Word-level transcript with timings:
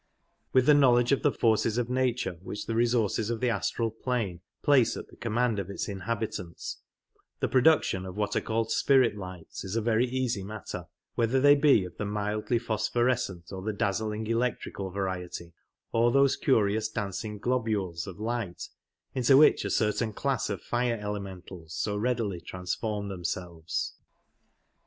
With 0.51 0.65
the 0.65 0.73
knowledge 0.73 1.11
of 1.11 1.21
the 1.21 1.31
forces 1.31 1.77
of 1.77 1.87
nature 1.87 2.39
which 2.41 2.65
the 2.65 2.73
resources 2.73 3.29
of 3.29 3.39
the 3.39 3.51
astral 3.51 3.91
plane 3.91 4.41
place 4.63 4.97
at 4.97 5.09
the 5.09 5.15
com 5.15 5.35
mand 5.35 5.59
of 5.59 5.69
its 5.69 5.87
inhabitants 5.87 6.81
the 7.39 7.47
production 7.47 8.03
of 8.07 8.17
what 8.17 8.31
Lirfite 8.31 8.35
are 8.37 8.41
called" 8.41 8.71
spirit 8.71 9.15
lights" 9.15 9.63
is 9.63 9.75
a 9.75 9.79
very 9.81 10.07
easy 10.07 10.43
matter, 10.43 10.87
whether 11.13 11.39
they 11.39 11.53
be 11.53 11.85
of 11.85 11.97
the 11.97 12.05
mildly 12.05 12.57
phosphorescent 12.57 13.51
or 13.51 13.61
the 13.61 13.73
dazzling 13.73 14.25
electrical 14.25 14.89
variety, 14.89 15.53
or 15.91 16.11
those 16.11 16.35
curious 16.35 16.89
dancing 16.89 17.37
globules 17.37 18.07
of 18.07 18.19
light 18.19 18.69
into 19.13 19.37
which 19.37 19.63
a 19.63 19.69
certain 19.69 20.13
class 20.13 20.49
of 20.49 20.63
fire 20.63 20.97
elementals 20.99 21.75
so 21.75 21.95
readily 21.95 22.41
transform 22.41 23.07
themselves. 23.07 23.93